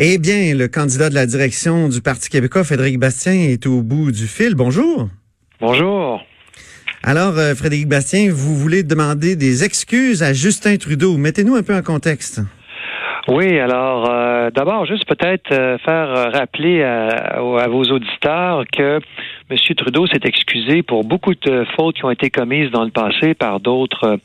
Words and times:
Eh 0.00 0.18
bien, 0.18 0.54
le 0.54 0.68
candidat 0.68 1.10
de 1.10 1.14
la 1.16 1.26
direction 1.26 1.88
du 1.88 2.00
Parti 2.00 2.30
québécois, 2.30 2.62
Frédéric 2.62 3.00
Bastien, 3.00 3.32
est 3.32 3.66
au 3.66 3.82
bout 3.82 4.12
du 4.12 4.28
fil. 4.28 4.54
Bonjour. 4.54 5.08
Bonjour. 5.60 6.22
Alors, 7.02 7.36
euh, 7.36 7.56
Frédéric 7.56 7.88
Bastien, 7.88 8.30
vous 8.30 8.54
voulez 8.54 8.84
demander 8.84 9.34
des 9.34 9.64
excuses 9.64 10.22
à 10.22 10.32
Justin 10.32 10.76
Trudeau. 10.76 11.16
Mettez-nous 11.16 11.56
un 11.56 11.64
peu 11.64 11.74
en 11.74 11.82
contexte. 11.82 12.40
Oui, 13.26 13.58
alors 13.58 14.08
euh, 14.08 14.50
d'abord, 14.54 14.86
juste 14.86 15.04
peut-être 15.04 15.50
euh, 15.50 15.78
faire 15.78 16.32
rappeler 16.32 16.84
à, 16.84 17.08
à, 17.34 17.66
vos 17.66 17.82
auditeurs 17.82 18.66
que 18.72 19.00
M. 19.50 19.56
Trudeau 19.76 20.06
s'est 20.06 20.20
excusé 20.24 20.82
pour 20.82 21.04
beaucoup 21.04 21.34
de 21.34 21.64
fautes 21.74 21.96
qui 21.96 22.04
ont 22.04 22.10
été 22.10 22.28
commises 22.28 22.70
dans 22.70 22.84
le 22.84 22.90
passé 22.90 23.32
par 23.32 23.60
d'autres 23.60 24.18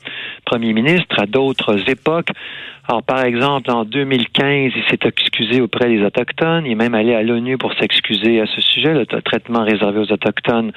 premiers 0.44 0.74
ministres 0.74 1.18
à 1.18 1.26
d'autres 1.26 1.88
époques. 1.88 2.28
Alors, 2.86 3.02
par 3.02 3.24
exemple, 3.24 3.70
en 3.70 3.84
2015, 3.84 4.72
il 4.76 4.84
s'est 4.90 4.98
excusé 5.08 5.62
auprès 5.62 5.88
des 5.88 6.02
Autochtones. 6.02 6.66
Il 6.66 6.72
est 6.72 6.74
même 6.74 6.94
allé 6.94 7.14
à 7.14 7.22
l'ONU 7.22 7.56
pour 7.56 7.72
s'excuser 7.74 8.40
à 8.40 8.46
ce 8.46 8.60
sujet, 8.60 8.92
le 8.92 9.06
traitement 9.06 9.64
réservé 9.64 10.00
aux 10.00 10.12
Autochtones 10.12 10.72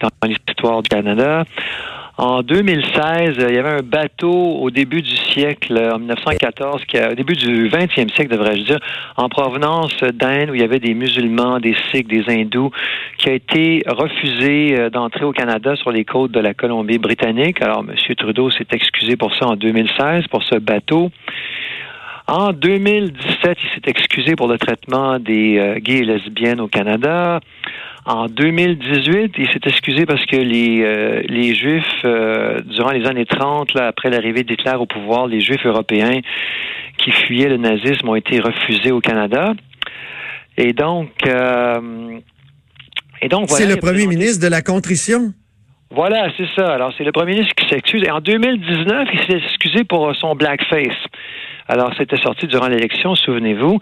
dans 0.00 0.10
l'histoire 0.28 0.82
du 0.82 0.90
Canada. 0.90 1.44
En 2.18 2.42
2016, 2.42 3.36
il 3.36 3.54
y 3.54 3.58
avait 3.58 3.80
un 3.80 3.82
bateau 3.82 4.32
au 4.32 4.70
début 4.70 5.02
du 5.02 5.14
siècle, 5.14 5.78
en 5.92 5.98
1914, 5.98 6.86
qui 6.86 6.96
a, 6.96 7.10
au 7.12 7.14
début 7.14 7.34
du 7.34 7.68
20e 7.68 8.10
siècle, 8.14 8.28
devrais-je 8.28 8.62
dire, 8.62 8.78
en 9.18 9.28
provenance 9.28 9.94
d'Inde, 10.14 10.48
où 10.48 10.54
il 10.54 10.62
y 10.62 10.64
avait 10.64 10.78
des 10.78 10.94
musulmans, 10.94 11.60
des 11.60 11.76
sikhs, 11.90 12.08
des 12.08 12.24
hindous, 12.26 12.70
qui 13.18 13.28
a 13.28 13.34
été 13.34 13.82
refusé 13.86 14.78
euh, 14.78 14.88
d'entrer 14.88 15.26
au 15.26 15.32
Canada 15.32 15.76
sur 15.76 15.90
les 15.90 16.06
côtes 16.06 16.32
de 16.32 16.40
la 16.40 16.54
Colombie-Britannique. 16.54 17.60
Alors, 17.60 17.84
M. 17.86 18.14
Trudeau 18.16 18.50
s'est 18.50 18.66
excusé 18.72 19.16
pour 19.16 19.34
ça 19.34 19.48
en 19.48 19.56
2016, 19.56 20.28
pour 20.28 20.42
ce 20.42 20.56
bateau. 20.56 21.10
En 22.28 22.52
2017, 22.52 23.58
il 23.62 23.68
s'est 23.74 23.90
excusé 23.90 24.36
pour 24.36 24.48
le 24.48 24.56
traitement 24.56 25.18
des 25.18 25.58
euh, 25.58 25.78
gays 25.80 25.98
et 25.98 26.04
lesbiennes 26.04 26.60
au 26.60 26.66
Canada. 26.66 27.40
En 28.06 28.28
2018, 28.28 29.34
il 29.36 29.48
s'est 29.48 29.66
excusé 29.66 30.06
parce 30.06 30.24
que 30.26 30.36
les, 30.36 30.80
euh, 30.84 31.22
les 31.28 31.56
Juifs, 31.56 31.84
euh, 32.04 32.60
durant 32.60 32.92
les 32.92 33.04
années 33.04 33.26
30, 33.26 33.74
là, 33.74 33.88
après 33.88 34.10
l'arrivée 34.10 34.44
d'Hitler 34.44 34.76
au 34.78 34.86
pouvoir, 34.86 35.26
les 35.26 35.40
Juifs 35.40 35.66
européens 35.66 36.20
qui 36.98 37.10
fuyaient 37.10 37.48
le 37.48 37.56
nazisme 37.56 38.08
ont 38.08 38.14
été 38.14 38.38
refusés 38.38 38.92
au 38.92 39.00
Canada. 39.00 39.54
Et 40.56 40.72
donc, 40.72 41.10
euh, 41.26 42.20
et 43.22 43.28
donc 43.28 43.48
voilà. 43.48 43.64
C'est 43.66 43.74
le 43.74 43.80
premier 43.80 44.06
ministre 44.06 44.40
de 44.40 44.50
la 44.50 44.62
contrition? 44.62 45.32
Voilà, 45.90 46.30
c'est 46.36 46.48
ça. 46.54 46.74
Alors, 46.74 46.92
c'est 46.96 47.04
le 47.04 47.10
premier 47.10 47.32
ministre 47.32 47.54
qui 47.56 47.68
s'excuse. 47.68 48.04
Et 48.04 48.10
en 48.12 48.20
2019, 48.20 49.08
il 49.14 49.20
s'est 49.26 49.44
excusé 49.44 49.82
pour 49.82 50.14
son 50.14 50.36
blackface. 50.36 50.94
Alors, 51.68 51.92
c'était 51.98 52.16
sorti 52.18 52.46
durant 52.46 52.68
l'élection, 52.68 53.14
souvenez-vous. 53.14 53.78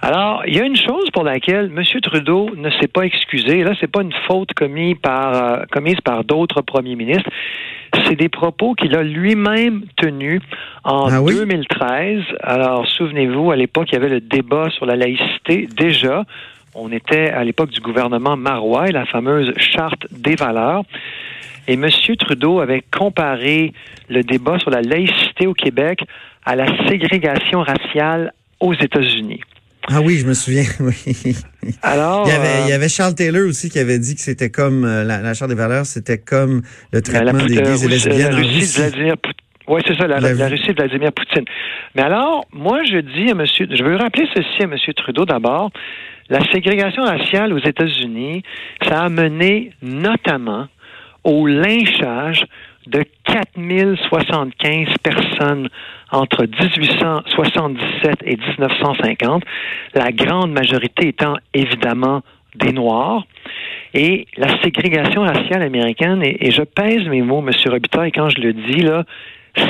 Alors, 0.00 0.42
il 0.46 0.56
y 0.56 0.60
a 0.60 0.64
une 0.64 0.76
chose 0.76 1.10
pour 1.12 1.22
laquelle 1.22 1.70
M. 1.76 1.82
Trudeau 2.00 2.50
ne 2.56 2.70
s'est 2.70 2.88
pas 2.88 3.02
excusé. 3.02 3.62
Là, 3.62 3.72
c'est 3.80 3.90
pas 3.90 4.02
une 4.02 4.14
faute 4.26 4.54
commise 4.54 4.96
par, 5.02 5.34
euh, 5.34 5.64
commise 5.70 6.00
par 6.02 6.24
d'autres 6.24 6.62
premiers 6.62 6.96
ministres. 6.96 7.30
C'est 8.04 8.16
des 8.16 8.28
propos 8.28 8.74
qu'il 8.74 8.96
a 8.96 9.02
lui-même 9.02 9.84
tenus 9.96 10.40
en 10.84 11.08
2013. 11.08 12.22
Ah 12.40 12.52
Alors, 12.54 12.86
souvenez-vous, 12.86 13.50
à 13.50 13.56
l'époque, 13.56 13.88
il 13.90 13.94
y 13.94 13.98
avait 13.98 14.08
le 14.08 14.20
débat 14.20 14.70
sur 14.70 14.86
la 14.86 14.96
laïcité. 14.96 15.68
Déjà, 15.76 16.24
on 16.76 16.92
était 16.92 17.30
à 17.30 17.42
l'époque 17.42 17.70
du 17.70 17.80
gouvernement 17.80 18.36
Marois, 18.36 18.86
la 18.88 19.06
fameuse 19.06 19.52
charte 19.56 20.06
des 20.10 20.36
valeurs. 20.36 20.82
Et 21.68 21.74
M. 21.74 21.88
Trudeau 22.18 22.60
avait 22.60 22.84
comparé 22.96 23.72
le 24.08 24.22
débat 24.22 24.58
sur 24.58 24.70
la 24.70 24.82
laïcité 24.82 25.46
au 25.46 25.54
Québec 25.54 26.00
à 26.44 26.54
la 26.54 26.66
ségrégation 26.88 27.60
raciale 27.62 28.32
aux 28.60 28.74
États-Unis. 28.74 29.40
Ah 29.88 30.00
oui, 30.00 30.18
je 30.18 30.26
me 30.26 30.34
souviens, 30.34 30.64
oui. 30.80 31.36
Alors, 31.82 32.26
il 32.26 32.30
y, 32.30 32.36
avait, 32.36 32.62
il 32.64 32.70
y 32.70 32.72
avait 32.72 32.88
Charles 32.88 33.14
Taylor 33.14 33.48
aussi 33.48 33.70
qui 33.70 33.78
avait 33.78 33.98
dit 33.98 34.14
que 34.14 34.20
c'était 34.20 34.50
comme 34.50 34.84
euh, 34.84 35.04
la, 35.04 35.34
Charte 35.34 35.50
des 35.50 35.56
valeurs, 35.56 35.86
c'était 35.86 36.18
comme 36.18 36.62
le 36.92 37.02
traitement 37.02 37.44
des 37.44 37.56
gays 37.56 37.84
et 37.84 37.88
lesbiennes 37.88 38.34
en 38.34 38.36
Russie. 38.36 38.82
Oui, 39.68 39.80
c'est 39.86 39.96
ça, 39.96 40.06
la, 40.06 40.20
la, 40.20 40.48
Russie 40.48 40.68
de 40.68 40.74
Vladimir 40.74 41.12
Poutine. 41.12 41.44
Mais 41.94 42.02
alors, 42.02 42.46
moi, 42.52 42.84
je 42.84 42.98
dis 42.98 43.30
à 43.30 43.34
monsieur, 43.34 43.66
je 43.70 43.82
veux 43.82 43.96
rappeler 43.96 44.26
ceci 44.34 44.62
à 44.62 44.64
M. 44.64 44.76
Trudeau 44.96 45.24
d'abord. 45.24 45.70
La 46.28 46.40
ségrégation 46.52 47.04
raciale 47.04 47.52
aux 47.52 47.58
États-Unis, 47.58 48.42
ça 48.82 49.02
a 49.02 49.08
mené 49.08 49.72
notamment 49.82 50.66
au 51.24 51.46
lynchage 51.46 52.44
de 52.86 53.04
4075 53.24 54.88
personnes 55.02 55.68
entre 56.10 56.44
1877 56.44 58.22
et 58.24 58.36
1950, 58.36 59.42
la 59.94 60.12
grande 60.12 60.52
majorité 60.52 61.08
étant 61.08 61.36
évidemment 61.52 62.22
des 62.54 62.72
Noirs. 62.72 63.26
Et 63.94 64.26
la 64.36 64.60
ségrégation 64.62 65.22
raciale 65.22 65.62
américaine, 65.62 66.22
et, 66.22 66.50
je 66.50 66.62
pèse 66.62 67.06
mes 67.08 67.22
mots, 67.22 67.44
M. 67.46 67.50
Robitaille, 67.70 68.12
quand 68.12 68.28
je 68.28 68.40
le 68.40 68.52
dis, 68.52 68.82
là, 68.82 69.04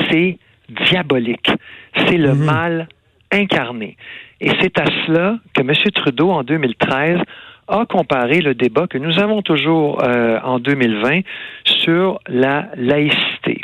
c'est 0.09 0.37
diabolique. 0.69 1.49
C'est 1.95 2.17
le 2.17 2.33
mhm. 2.33 2.43
mal 2.43 2.87
incarné. 3.31 3.97
Et 4.41 4.51
c'est 4.61 4.79
à 4.79 4.85
cela 5.05 5.37
que 5.53 5.61
M. 5.61 5.73
Trudeau, 5.93 6.31
en 6.31 6.43
2013, 6.43 7.19
a 7.67 7.85
comparé 7.85 8.39
le 8.39 8.53
débat 8.53 8.87
que 8.87 8.97
nous 8.97 9.19
avons 9.19 9.41
toujours 9.41 10.01
euh, 10.03 10.39
en 10.43 10.59
2020 10.59 11.21
sur 11.65 12.19
la 12.27 12.69
laïcité. 12.75 13.59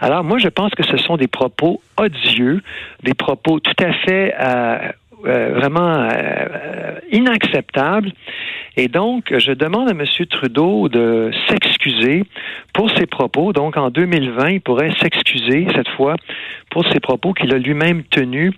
Alors 0.00 0.24
moi, 0.24 0.38
je 0.38 0.48
pense 0.48 0.74
que 0.74 0.82
ce 0.82 0.96
sont 0.96 1.16
des 1.16 1.28
propos 1.28 1.80
odieux, 1.98 2.62
des 3.02 3.14
propos 3.14 3.60
tout 3.60 3.84
à 3.84 3.92
fait 3.92 4.34
euh, 4.38 4.92
euh, 5.26 5.52
vraiment 5.54 6.08
inacceptables. 7.10 8.12
Et 8.76 8.88
donc, 8.88 9.36
je 9.36 9.52
demande 9.52 9.88
à 9.88 9.92
M. 9.92 10.04
Trudeau 10.30 10.88
de 10.88 11.30
s'excuser 11.48 12.24
pour 12.72 12.90
ses 12.96 13.06
propos. 13.06 13.52
Donc, 13.52 13.76
en 13.76 13.90
2020, 13.90 14.50
il 14.50 14.60
pourrait 14.60 14.92
s'excuser 15.00 15.66
cette 15.74 15.88
fois 15.96 16.16
pour 16.70 16.86
ses 16.92 17.00
propos 17.00 17.32
qu'il 17.32 17.52
a 17.52 17.58
lui-même 17.58 18.04
tenus 18.04 18.52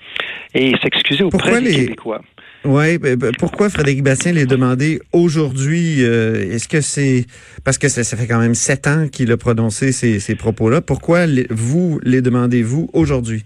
et 0.54 0.74
s'excuser 0.82 1.24
auprès 1.24 1.60
des 1.60 1.74
Québécois. 1.74 2.20
Oui, 2.64 2.98
ben, 2.98 3.16
ben, 3.16 3.32
pourquoi 3.36 3.68
Frédéric 3.70 4.04
Bastien 4.04 4.32
l'a 4.32 4.44
demandé 4.44 5.00
aujourd'hui? 5.12 6.04
Euh, 6.04 6.52
est-ce 6.52 6.68
que 6.68 6.80
c'est 6.80 7.26
parce 7.64 7.76
que 7.76 7.88
ça, 7.88 8.04
fait 8.16 8.28
quand 8.28 8.38
même 8.38 8.54
sept 8.54 8.86
ans 8.86 9.08
qu'il 9.08 9.32
a 9.32 9.36
prononcé 9.36 9.90
ces, 9.90 10.34
propos-là? 10.36 10.80
Pourquoi 10.80 11.26
vous 11.50 11.98
les 12.04 12.22
demandez-vous 12.22 12.88
aujourd'hui? 12.92 13.44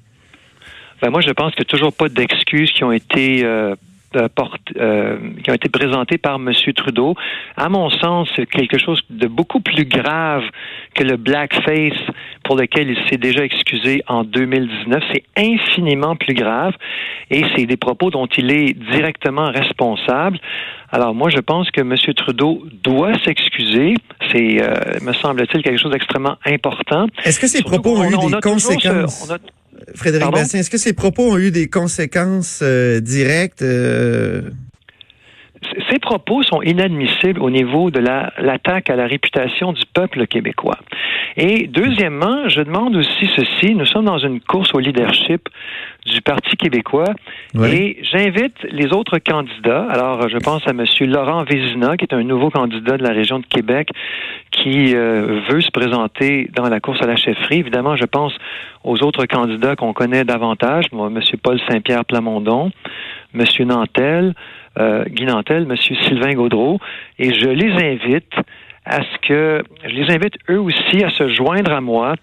Ben 1.03 1.11
moi, 1.11 1.21
je 1.21 1.31
pense 1.31 1.53
qu'il 1.53 1.63
n'y 1.63 1.69
a 1.69 1.71
toujours 1.71 1.93
pas 1.93 2.09
d'excuses 2.09 2.73
qui 2.73 2.85
ont 2.85 2.93
été 2.93 3.45
euh, 3.45 3.75
euh, 4.17 4.29
euh, 4.79 5.19
qui 5.43 5.51
ont 5.51 5.55
été 5.55 5.69
présentés 5.69 6.17
par 6.17 6.37
M. 6.37 6.53
Trudeau. 6.75 7.15
À 7.57 7.69
mon 7.69 7.91
sens, 7.91 8.29
quelque 8.51 8.79
chose 8.79 9.01
de 9.11 9.27
beaucoup 9.27 9.61
plus 9.61 9.85
grave 9.85 10.45
que 10.95 11.03
le 11.03 11.17
blackface 11.17 11.99
pour 12.45 12.57
lequel 12.57 12.91
il 12.91 12.99
s'est 13.09 13.19
déjà 13.19 13.45
excusé 13.45 14.03
en 14.07 14.25
2019. 14.25 15.03
C'est 15.13 15.25
infiniment 15.37 16.17
plus 16.17 16.35
grave 16.35 16.75
et 17.31 17.45
c'est 17.55 17.67
des 17.67 17.77
propos 17.77 18.11
dont 18.11 18.27
il 18.27 18.51
est 18.53 18.73
directement 18.75 19.51
responsable. 19.51 20.39
Alors 20.91 21.15
moi, 21.15 21.29
je 21.29 21.41
pense 21.41 21.71
que 21.71 21.81
M. 21.81 21.95
Trudeau 22.15 22.65
doit 22.83 23.19
s'excuser. 23.25 23.95
C'est, 24.33 24.63
euh, 24.63 24.99
me 25.03 25.13
semble-t-il, 25.13 25.63
quelque 25.63 25.81
chose 25.81 25.93
d'extrêmement 25.93 26.37
important. 26.47 27.07
Est-ce 27.25 27.41
que 27.41 27.49
ces 27.49 27.63
propos 27.63 27.99
ont 27.99 28.05
eu 28.05 28.31
des 28.31 28.41
conséquences? 28.41 29.31
Frédéric 29.95 30.31
Bastien, 30.31 30.61
est-ce 30.61 30.71
que 30.71 30.79
ces 30.79 30.95
propos 30.95 31.33
ont 31.33 31.39
eu 31.39 31.51
des 31.51 31.69
conséquences 31.69 32.61
euh, 32.63 33.01
directes? 33.01 33.63
Euh? 33.63 34.43
Ces 35.91 35.99
propos 35.99 36.43
sont 36.43 36.63
inadmissibles 36.63 37.41
au 37.41 37.51
niveau 37.51 37.91
de 37.91 38.01
l'attaque 38.01 38.91
à 38.91 38.97
la 38.97 39.07
réputation 39.07 39.73
du 39.73 39.83
peuple 39.93 40.27
québécois. 40.27 40.79
Et 41.37 41.67
deuxièmement, 41.67 42.49
je 42.49 42.63
demande 42.63 42.97
aussi 42.97 43.29
ceci. 43.37 43.75
Nous 43.75 43.85
sommes 43.85 44.07
dans 44.07 44.19
une 44.19 44.41
course 44.41 44.73
au 44.73 44.79
leadership 44.79 45.49
du 46.07 46.23
Parti 46.23 46.57
québécois 46.57 47.13
et 47.63 47.99
j'invite 48.11 48.57
les 48.71 48.93
autres 48.93 49.19
candidats. 49.19 49.87
Alors, 49.91 50.29
je 50.29 50.39
pense 50.39 50.67
à 50.67 50.71
M. 50.71 50.85
Laurent 51.01 51.45
Vézina, 51.45 51.97
qui 51.97 52.05
est 52.05 52.15
un 52.15 52.23
nouveau 52.23 52.49
candidat 52.49 52.97
de 52.97 53.03
la 53.03 53.13
région 53.13 53.39
de 53.39 53.47
Québec 53.47 53.91
qui 54.51 54.95
euh, 54.95 55.41
veut 55.51 55.61
se 55.61 55.71
présenter 55.71 56.49
dans 56.55 56.69
la 56.69 56.81
course 56.81 57.03
à 57.03 57.07
la 57.07 57.17
chefferie. 57.17 57.59
Évidemment, 57.59 57.97
je 57.97 58.07
pense 58.07 58.33
aux 58.85 59.03
autres 59.03 59.27
candidats 59.27 59.77
qu'on 59.77 59.93
connaît 59.93 60.25
davantage, 60.25 60.87
moi, 60.93 61.09
M. 61.09 61.21
Paul 61.43 61.61
Saint-Pierre 61.69 62.05
Plamondon, 62.05 62.71
M. 63.35 63.45
Nantel, 63.67 64.35
euh, 64.79 65.05
Guy 65.07 65.25
Nantel, 65.25 65.67
M. 65.69 65.77
Sylvain 65.77 66.35
Gaudreau, 66.35 66.79
et 67.19 67.35
je 67.35 67.49
les 67.49 67.73
invite 67.73 68.33
à 68.87 69.01
ce 69.03 69.29
que, 69.29 69.63
je 69.85 69.95
les 69.95 70.15
invite 70.15 70.35
eux 70.49 70.61
aussi 70.61 71.05
à 71.05 71.11
se 71.11 71.29
joindre 71.35 71.73
à 71.73 71.81
moi 71.81 72.15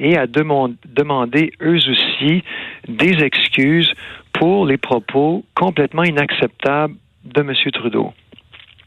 et 0.00 0.16
à 0.16 0.26
demander 0.26 1.52
eux 1.62 1.76
aussi 1.76 2.42
des 2.88 3.22
excuses 3.22 3.92
pour 4.32 4.66
les 4.66 4.76
propos 4.76 5.44
complètement 5.54 6.02
inacceptables 6.02 6.94
de 7.24 7.40
M. 7.40 7.52
Trudeau. 7.72 8.12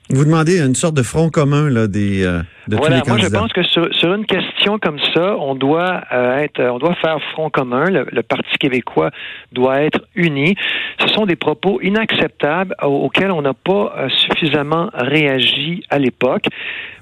Vous 0.10 0.26
demandez 0.26 0.60
une 0.60 0.76
sorte 0.76 0.96
de 0.96 1.04
front 1.04 1.30
commun 1.30 1.70
là, 1.70 1.88
des, 1.88 2.24
euh, 2.24 2.42
de 2.72 2.78
tous 2.78 2.84
les 2.84 3.02
candidats. 3.02 3.12
Moi, 3.14 3.20
je 3.20 3.28
pense 3.28 3.54
que 3.54 3.64
sur, 3.64 4.14
une 4.14 4.26
question 4.26 4.80
comme 4.80 5.00
ça, 5.14 5.36
on 5.38 5.56
doit 5.56 6.02
euh, 6.12 6.40
être, 6.40 6.62
on 6.62 6.80
doit 6.80 6.96
faire 6.96 7.22
front 7.34 7.50
commun. 7.50 7.86
Le, 7.90 8.22
Parti 8.24 8.58
québécois 8.58 9.12
doit 9.52 9.82
être 9.82 10.02
uni. 10.16 10.56
Ce 11.00 11.08
sont 11.08 11.26
des 11.26 11.36
propos 11.36 11.82
inacceptables 11.82 12.76
auxquels 12.82 13.32
on 13.32 13.42
n'a 13.42 13.54
pas 13.54 13.94
euh, 13.98 14.10
suffisamment 14.10 14.90
réagi 14.94 15.84
à 15.90 16.00
l'époque. 16.00 16.46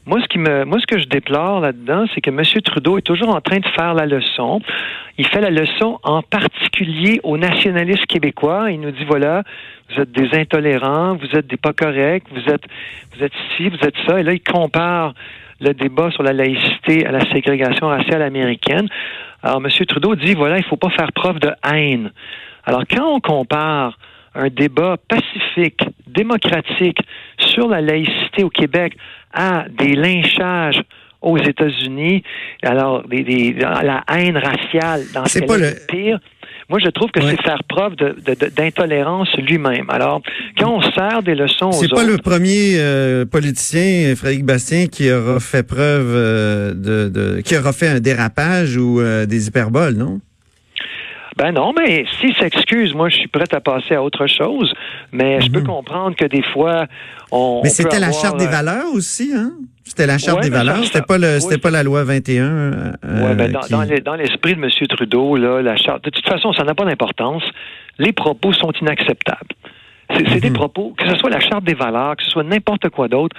Moi, 0.05 0.19
ce 0.23 0.27
qui 0.27 0.39
me, 0.39 0.65
moi, 0.65 0.79
ce 0.79 0.87
que 0.87 0.99
je 0.99 1.05
déplore 1.05 1.59
là-dedans, 1.59 2.05
c'est 2.13 2.21
que 2.21 2.31
M. 2.31 2.41
Trudeau 2.63 2.97
est 2.97 3.03
toujours 3.03 3.29
en 3.29 3.41
train 3.41 3.59
de 3.59 3.67
faire 3.77 3.93
la 3.93 4.07
leçon. 4.07 4.59
Il 5.19 5.27
fait 5.27 5.41
la 5.41 5.51
leçon 5.51 5.99
en 6.03 6.23
particulier 6.23 7.19
aux 7.23 7.37
nationalistes 7.37 8.07
québécois. 8.07 8.71
Il 8.71 8.81
nous 8.81 8.91
dit 8.91 9.05
voilà, 9.05 9.43
vous 9.89 10.01
êtes 10.01 10.11
des 10.11 10.35
intolérants, 10.35 11.15
vous 11.15 11.37
êtes 11.37 11.45
des 11.47 11.57
pas 11.57 11.73
corrects, 11.73 12.23
vous 12.31 12.51
êtes, 12.51 12.63
vous 13.15 13.23
êtes 13.23 13.33
ci, 13.55 13.69
vous 13.69 13.77
êtes 13.83 13.95
ça. 14.07 14.19
Et 14.19 14.23
là, 14.23 14.33
il 14.33 14.41
compare 14.41 15.13
le 15.59 15.73
débat 15.73 16.11
sur 16.11 16.23
la 16.23 16.33
laïcité 16.33 17.05
à 17.05 17.11
la 17.11 17.21
ségrégation 17.31 17.87
raciale 17.87 18.21
américaine. 18.21 18.87
Alors, 19.43 19.61
M. 19.63 19.85
Trudeau 19.85 20.15
dit 20.15 20.33
voilà, 20.33 20.57
il 20.57 20.63
ne 20.63 20.67
faut 20.67 20.77
pas 20.77 20.89
faire 20.89 21.11
preuve 21.13 21.39
de 21.39 21.51
haine. 21.71 22.11
Alors, 22.65 22.83
quand 22.89 23.15
on 23.15 23.19
compare 23.19 23.97
un 24.35 24.49
débat 24.49 24.97
pacifique, 25.07 25.81
démocratique 26.07 26.99
sur 27.39 27.67
la 27.67 27.81
laïcité 27.81 28.43
au 28.43 28.49
Québec 28.49 28.95
à 29.33 29.65
des 29.69 29.93
lynchages 29.93 30.81
aux 31.21 31.37
États-Unis, 31.37 32.23
alors 32.63 33.03
des, 33.07 33.53
la 33.53 34.03
haine 34.07 34.37
raciale 34.37 35.01
dans 35.13 35.25
ce 35.25 35.39
pas 35.39 35.57
le 35.57 35.73
pire. 35.87 36.19
Moi, 36.69 36.77
je 36.83 36.89
trouve 36.91 37.09
que 37.09 37.19
c'est 37.19 37.41
faire 37.41 37.63
preuve 37.67 37.95
d'intolérance 37.95 39.29
lui-même. 39.37 39.89
Alors, 39.89 40.21
quand 40.55 40.71
on 40.71 40.81
sert 40.81 41.23
des 41.23 41.33
leçons 41.33 41.69
aux 41.69 41.73
C'est 41.73 41.89
pas 41.89 42.03
le 42.03 42.17
premier 42.17 42.75
euh, 42.77 43.25
politicien, 43.25 44.15
Frédéric 44.15 44.45
Bastien, 44.45 44.85
qui 44.85 45.11
aura 45.11 45.39
fait 45.39 45.63
preuve 45.63 46.13
euh, 46.13 46.73
de, 46.75 47.41
qui 47.41 47.57
aura 47.57 47.73
fait 47.73 47.87
un 47.87 47.99
dérapage 47.99 48.77
ou 48.77 49.01
euh, 49.01 49.25
des 49.25 49.47
hyperboles, 49.47 49.95
non? 49.95 50.21
Ben 51.37 51.51
non, 51.51 51.73
mais 51.77 52.05
s'il 52.19 52.35
s'excuse, 52.35 52.93
moi, 52.93 53.09
je 53.09 53.17
suis 53.17 53.27
prêt 53.27 53.45
à 53.51 53.59
passer 53.59 53.95
à 53.95 54.03
autre 54.03 54.27
chose. 54.27 54.73
Mais 55.11 55.41
je 55.41 55.51
peux 55.51 55.59
mhm. 55.59 55.67
comprendre 55.67 56.15
que 56.15 56.25
des 56.25 56.43
fois, 56.43 56.85
on. 57.31 57.61
Mais 57.63 57.69
c'était 57.69 57.99
la 57.99 58.11
charte 58.11 58.37
des 58.37 58.47
euh, 58.47 58.51
valeurs 58.51 58.93
aussi, 58.93 59.31
hein? 59.35 59.51
C'était 59.83 60.05
la 60.05 60.19
charte 60.19 60.43
des 60.43 60.51
valeurs, 60.51 60.83
c'était 60.83 61.01
pas 61.01 61.17
le, 61.17 61.39
c'était 61.39 61.57
pas 61.57 61.71
la 61.71 61.81
loi 61.81 62.03
21. 62.03 62.43
Euh, 62.43 62.91
oui, 63.03 63.35
ben 63.35 63.51
dans, 63.51 64.15
l'esprit 64.15 64.55
de 64.55 64.61
M. 64.61 64.69
Trudeau, 64.87 65.35
là, 65.35 65.63
la 65.63 65.75
charte. 65.77 66.03
De 66.03 66.11
toute 66.11 66.27
façon, 66.27 66.53
ça 66.53 66.63
n'a 66.63 66.75
pas 66.75 66.85
d'importance. 66.85 67.41
Les 67.97 68.11
propos 68.11 68.53
sont 68.53 68.71
inacceptables. 68.79 69.55
C'est 70.15 70.39
des 70.39 70.49
mhm. 70.49 70.55
propos, 70.55 70.93
que 70.95 71.09
ce 71.09 71.15
soit 71.17 71.31
la 71.31 71.39
charte 71.39 71.63
des 71.63 71.73
valeurs, 71.73 72.15
que 72.17 72.23
ce 72.23 72.29
soit 72.29 72.43
n'importe 72.43 72.89
quoi 72.89 73.07
d'autre, 73.07 73.35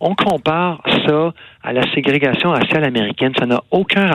on 0.00 0.14
compare 0.14 0.80
ça 1.06 1.32
à 1.62 1.72
la 1.72 1.82
ségrégation 1.92 2.50
raciale 2.50 2.84
américaine. 2.84 3.32
Ça 3.38 3.46
n'a 3.46 3.62
aucun 3.70 4.06